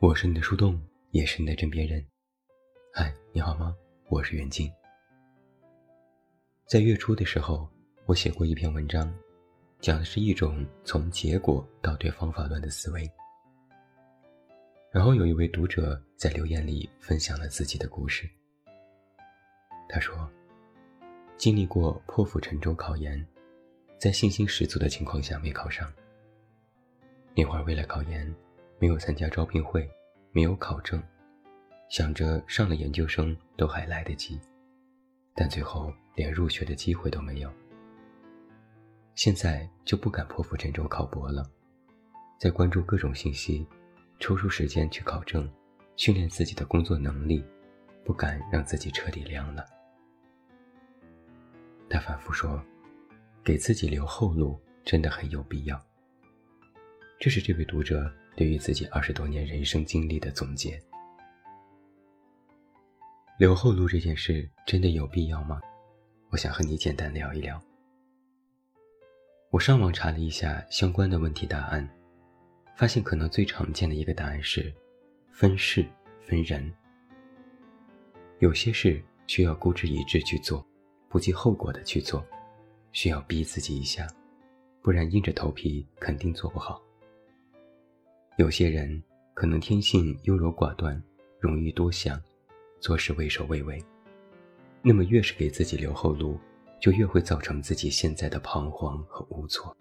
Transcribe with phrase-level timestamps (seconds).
[0.00, 0.80] 我是你的树洞，
[1.10, 2.02] 也是你的枕边人。
[2.90, 3.76] 嗨，你好吗？
[4.08, 4.72] 我是袁静。
[6.64, 7.68] 在月初的时候，
[8.06, 9.14] 我写过一篇文章，
[9.78, 13.06] 讲的是一种从结果到对方法论的思维。
[14.90, 18.26] 然后有一位读者在留言里分享了自己的故事。
[19.86, 20.26] 他说，
[21.36, 23.22] 经历过破釜沉舟考研，
[23.98, 25.92] 在信心十足的情况下没考上。
[27.36, 28.34] 那会儿为了考研，
[28.80, 29.86] 没有参加招聘会，
[30.32, 31.02] 没有考证，
[31.90, 34.40] 想着上了研究生都还来得及，
[35.34, 37.52] 但最后连入学的机会都没有。
[39.14, 41.46] 现在就不敢破釜沉舟考博了，
[42.38, 43.66] 在关注各种信息，
[44.18, 45.46] 抽出时间去考证，
[45.96, 47.44] 训练自己的工作能力，
[48.02, 49.62] 不敢让自己彻底凉了。
[51.90, 52.58] 他反复说，
[53.44, 55.78] 给自己留后路真的很有必要。
[57.20, 60.80] 这是这位读者对于自己二十多年人生经历的总结。
[63.38, 65.60] 留后路这件事真的有必要吗？
[66.30, 67.62] 我想和你简单聊一聊。
[69.50, 71.86] 我上网查了一下相关的问题答案，
[72.74, 74.72] 发现可能最常见的一个答案是：
[75.30, 75.84] 分事
[76.22, 76.72] 分人。
[78.38, 80.66] 有些事需要固执一致去做，
[81.10, 82.26] 不计后果的去做，
[82.92, 84.06] 需要逼自己一下，
[84.80, 86.82] 不然硬着头皮肯定做不好。
[88.40, 89.02] 有些人
[89.34, 90.98] 可能天性优柔寡断，
[91.38, 92.18] 容易多想，
[92.80, 93.78] 做事畏首畏尾。
[94.80, 96.40] 那么越是给自己留后路，
[96.80, 99.76] 就越会造成自己现在的彷徨和无措。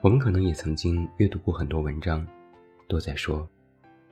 [0.00, 2.26] 我们可能也曾经阅读过很多文章，
[2.88, 3.48] 都在说，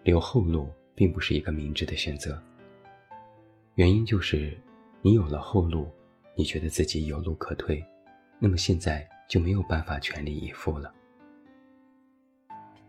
[0.05, 2.41] 留后路并不是一个明智的选择。
[3.75, 4.57] 原因就是，
[5.03, 5.91] 你有了后路，
[6.37, 7.85] 你觉得自己有路可退，
[8.39, 10.95] 那么现在就没有办法全力以赴了。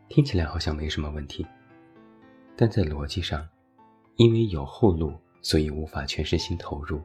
[0.09, 1.45] 听起来好像没什么问题，
[2.55, 3.47] 但在逻辑上，
[4.15, 7.01] 因为有后路，所以无法全身心投入。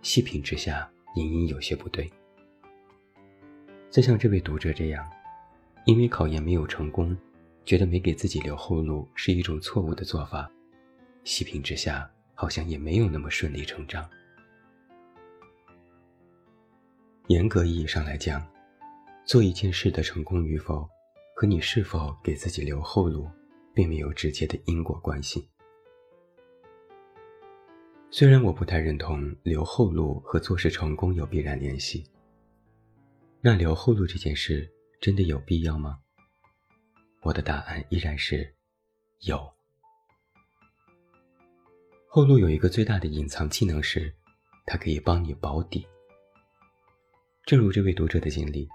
[0.00, 2.10] 细品之下，隐隐有些不对。
[3.90, 5.04] 再像这位读者这样，
[5.86, 7.16] 因为考研没有成功，
[7.64, 10.50] 觉得没给自己留后路是一种错误的做法。
[11.24, 14.08] 细品之下，好像也没有那么顺理成章。
[17.28, 18.46] 严格意义上来讲，
[19.24, 20.88] 做一件事的成功与否。
[21.44, 23.28] 和你是否给自己留后路，
[23.74, 25.46] 并没有直接的因果关系。
[28.10, 32.02] 虽然我不太认同留后路和做事成功有必然联系，
[33.42, 34.66] 那留后路这件事
[35.02, 35.98] 真的有必要吗？
[37.20, 38.54] 我的答案依然是
[39.26, 39.38] 有。
[42.08, 44.10] 后路有一个最大的隐藏技能是，
[44.64, 45.86] 它可以帮你保底。
[47.44, 48.66] 正如这位读者的经历，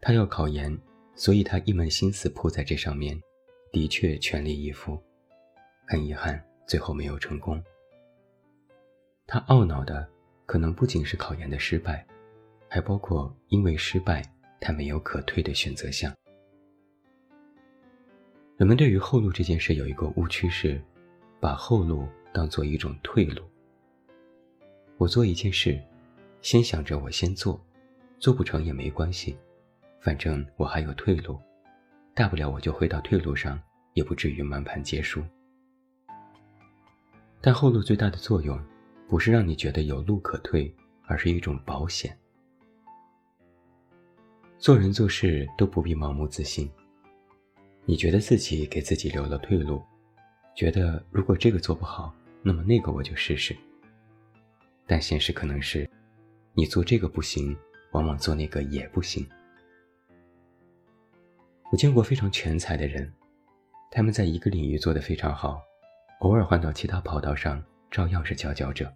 [0.00, 0.76] 他要考研。
[1.18, 3.20] 所以他一门心思扑在这上面，
[3.72, 4.96] 的确全力以赴。
[5.84, 7.60] 很遗憾，最后没有成功。
[9.26, 10.08] 他懊恼的
[10.46, 12.06] 可能不仅是考研的失败，
[12.68, 14.22] 还包括因为失败
[14.60, 16.14] 他没有可退的选择项。
[18.56, 20.80] 人们对于后路这件事有一个误区是，
[21.40, 23.42] 把后路当做一种退路。
[24.98, 25.82] 我做一件事，
[26.42, 27.60] 先想着我先做，
[28.20, 29.36] 做不成也没关系。
[30.00, 31.38] 反正我还有退路，
[32.14, 33.60] 大不了我就回到退路上，
[33.94, 35.22] 也不至于满盘皆输。
[37.40, 38.58] 但后路最大的作用，
[39.08, 40.74] 不是让你觉得有路可退，
[41.06, 42.16] 而是一种保险。
[44.58, 46.68] 做人做事都不必盲目自信。
[47.84, 49.82] 你觉得自己给自己留了退路，
[50.54, 53.56] 觉得如果这个做不好，那么那个我就试试。
[54.86, 55.88] 但现实可能是，
[56.54, 57.56] 你做这个不行，
[57.92, 59.26] 往往做那个也不行。
[61.70, 63.12] 我见过非常全才的人，
[63.90, 65.60] 他们在一个领域做得非常好，
[66.20, 68.90] 偶尔换到其他跑道上照样是佼佼者。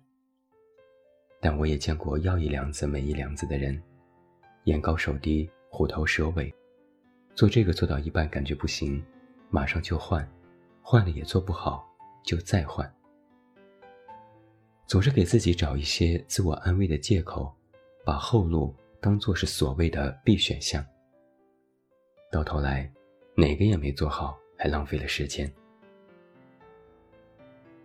[1.38, 3.80] 但我也见过要一梁子没一梁子的人，
[4.64, 6.50] 眼高手低，虎头蛇尾，
[7.34, 9.04] 做这个做到一半感觉不行，
[9.50, 10.26] 马上就换，
[10.80, 11.86] 换了也做不好，
[12.24, 12.90] 就再换，
[14.86, 17.54] 总是给自己找一些自我安慰的借口，
[18.02, 20.82] 把后路当做是所谓的必选项。
[22.32, 22.90] 到头来，
[23.36, 25.52] 哪个也没做好，还浪费了时间。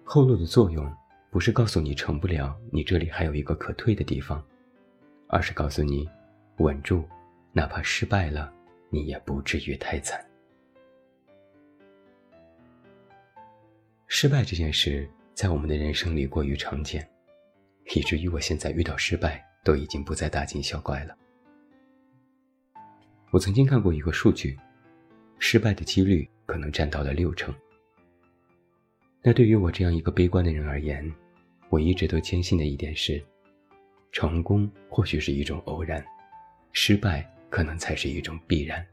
[0.06, 0.90] 后路的作用
[1.30, 4.42] 不是告诉你成不了，你这里还有一个可退的地方，
[5.28, 6.10] 而是告诉你，
[6.60, 7.04] 稳住，
[7.52, 8.50] 哪怕失败了，
[8.90, 10.26] 你也不至于太惨。
[14.08, 17.06] 失败这件事在我们的人生里过于常见，
[17.94, 21.14] 以至于我现在遇到失败都已经不再大惊小怪了。
[23.32, 24.58] 我曾经看过一个数据，
[25.38, 27.54] 失败的几率可能占到了六成。
[29.22, 31.12] 那对于我这样一个悲观的人而言，
[31.70, 33.22] 我一直都坚信的一点是：
[34.14, 36.04] 成功或许是一种偶然，
[36.72, 38.86] 失败可能才是一种必然。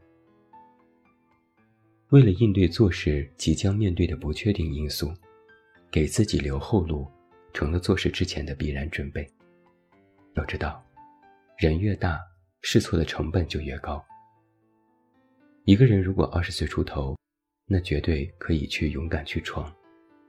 [2.09, 5.13] 为了应对做事即将面对的不确定因素，
[5.89, 7.07] 给自己留后路，
[7.53, 9.25] 成了做事之前的必然准备。
[10.35, 10.83] 要知道，
[11.57, 12.19] 人越大，
[12.61, 14.05] 试错的成本就越高。
[15.65, 17.17] 一个人如果二十岁出头，
[17.65, 19.75] 那绝对可以去勇敢去闯。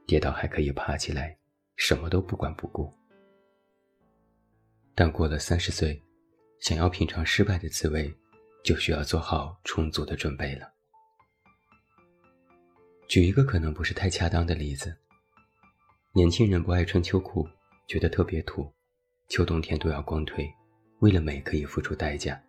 [0.06, 1.36] 跌倒还可以爬起来，
[1.76, 2.90] 什么都不管不顾。
[4.94, 6.02] 但过了三十岁，
[6.60, 8.10] 想要品尝失败的滋味，
[8.64, 10.72] 就需要做好充足的准备了。
[13.06, 14.96] 举一个可能不是太恰当的例子：
[16.14, 17.46] 年轻人不爱穿秋裤，
[17.86, 18.72] 觉得特别土，
[19.28, 20.50] 秋冬天都要光腿，
[21.00, 22.42] 为了美可以付出代价。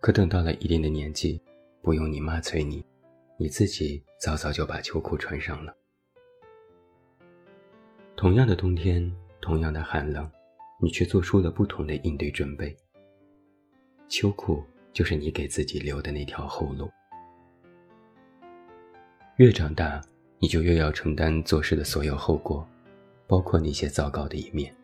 [0.00, 1.40] 可等到了一定的年纪，
[1.82, 2.84] 不用你妈催你，
[3.36, 5.74] 你自己早早就把秋裤穿上了。
[8.16, 10.30] 同样的冬天，同样的寒冷，
[10.80, 12.76] 你却做出了不同的应对准备。
[14.08, 14.62] 秋裤
[14.92, 16.88] 就是你给自己留的那条后路。
[19.36, 20.00] 越长大，
[20.38, 22.66] 你就越要承担做事的所有后果，
[23.26, 24.74] 包括那些糟糕的一面。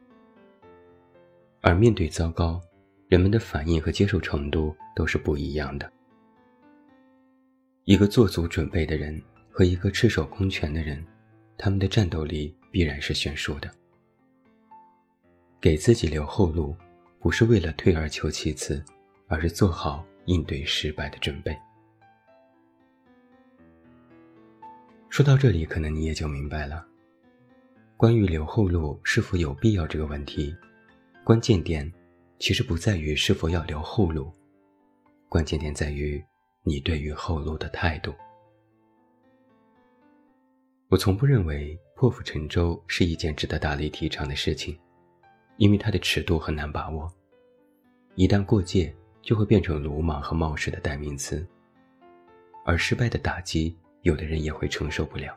[1.60, 2.60] 而面对糟糕，
[3.08, 5.90] 人们的反应和接受程度都是不一样的。
[7.84, 11.04] 一个做足准备的人和一个赤手空拳的人，
[11.56, 12.54] 他们的战斗力。
[12.74, 13.70] 必然是悬殊的。
[15.60, 16.74] 给自己留后路，
[17.20, 18.84] 不是为了退而求其次，
[19.28, 21.56] 而是做好应对失败的准备。
[25.08, 26.84] 说到这里，可能你也就明白了，
[27.96, 30.52] 关于留后路是否有必要这个问题，
[31.22, 31.88] 关键点
[32.44, 34.30] 其实不在于是否要留后路，
[35.30, 36.22] 关键点在于
[36.62, 38.12] 你对于后路的态度。
[40.90, 44.78] 我从不认为破釜沉舟是一件值得大力提倡的事情，
[45.56, 47.10] 因为它的尺度很难把握，
[48.14, 51.46] 一旦过界，就会变成鲁莽和冒失的代名词。
[52.66, 55.34] 而失败的打击，有的人也会承受不了。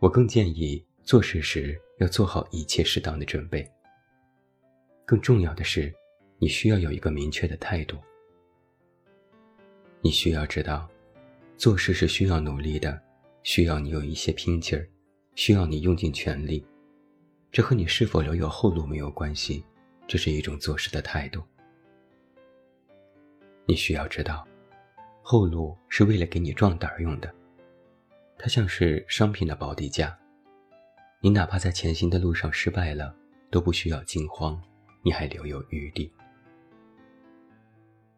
[0.00, 3.66] 我更建议做事时要做好一切适当的准备。
[5.10, 5.92] 更重要的是，
[6.38, 7.96] 你需要有一个明确的态度。
[10.02, 10.88] 你需要知道，
[11.56, 12.96] 做事是需要努力的。
[13.42, 14.88] 需要你有一些拼劲儿，
[15.34, 16.64] 需要你用尽全力，
[17.50, 19.64] 这和你是否留有后路没有关系，
[20.06, 21.42] 这是一种做事的态度。
[23.66, 24.46] 你需要知道，
[25.22, 27.34] 后路是为了给你壮胆用的，
[28.38, 30.16] 它像是商品的保底价，
[31.20, 33.12] 你哪怕在前行的路上失败了，
[33.50, 34.62] 都不需要惊慌，
[35.02, 36.12] 你还留有余地。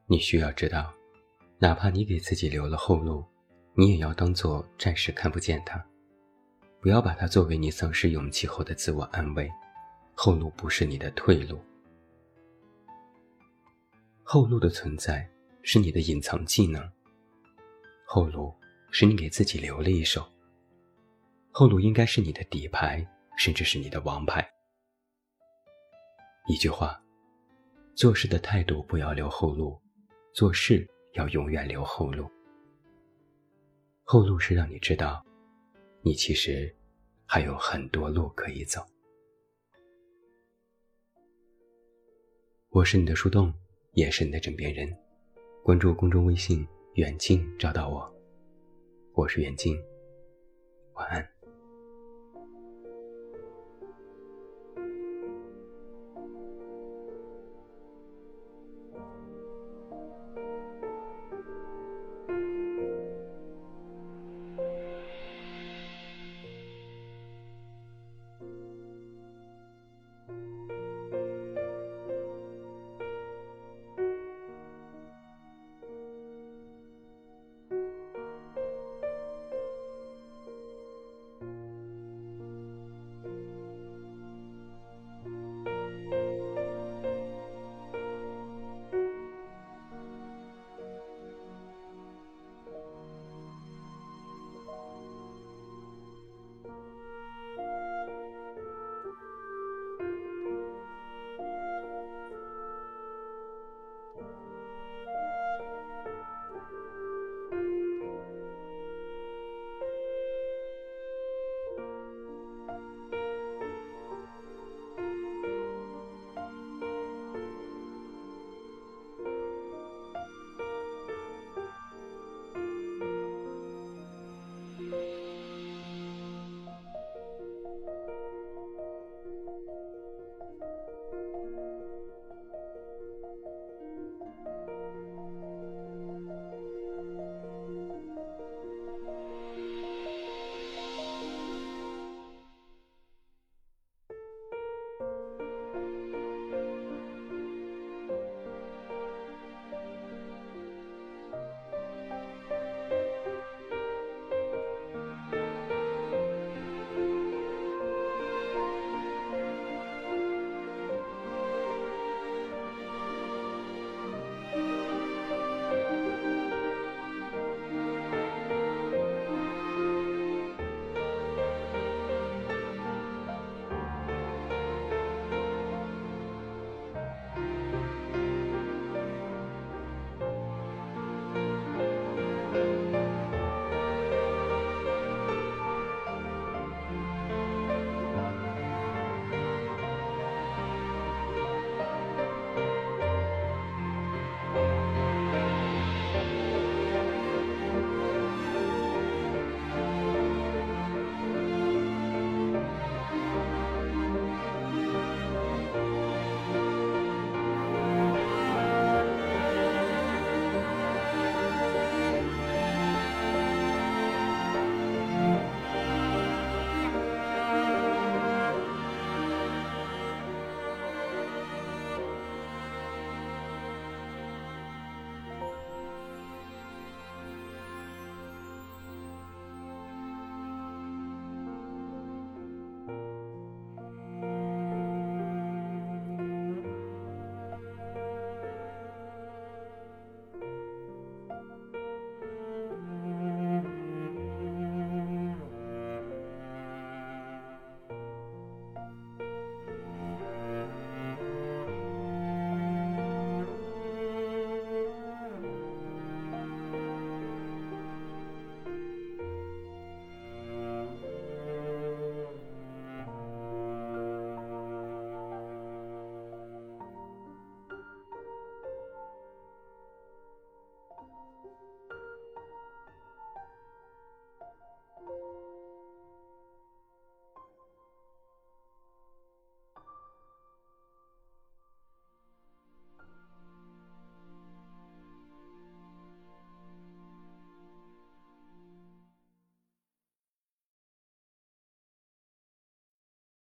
[0.07, 0.93] 你需要知道，
[1.59, 3.25] 哪怕你给自己留了后路。
[3.75, 5.83] 你也要当做暂时看不见它，
[6.79, 9.51] 不要把它作为你丧失勇气后的自我安慰。
[10.15, 11.59] 后路不是你的退路，
[14.23, 15.27] 后路的存在
[15.63, 16.87] 是你的隐藏技能。
[18.05, 18.55] 后路
[18.91, 20.31] 是你给自己留了一手，
[21.51, 23.03] 后路应该是你的底牌，
[23.39, 24.47] 甚至是你的王牌。
[26.47, 27.01] 一句话，
[27.95, 29.81] 做事的态度不要留后路，
[30.33, 32.29] 做事要永远留后路。
[34.03, 35.25] 后路是让你知道，
[36.03, 36.75] 你其实
[37.27, 38.85] 还有很多路可以走。
[42.71, 43.55] 我是你的树洞，
[43.93, 44.93] 也是你的枕边人。
[45.63, 48.13] 关注公众微信“远近”，找到我。
[49.15, 49.79] 我是远近，
[50.95, 51.42] 晚安。